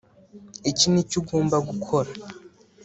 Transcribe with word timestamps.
Iki 0.69 0.85
nicyo 0.89 1.15
ugomba 1.21 1.57
gukora 1.67 2.11